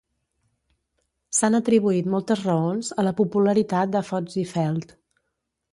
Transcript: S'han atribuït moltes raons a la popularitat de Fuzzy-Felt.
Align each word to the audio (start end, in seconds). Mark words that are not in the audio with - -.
S'han 1.39 1.57
atribuït 1.59 2.09
moltes 2.15 2.41
raons 2.49 2.91
a 3.03 3.07
la 3.09 3.15
popularitat 3.21 3.95
de 3.99 4.05
Fuzzy-Felt. 4.11 4.99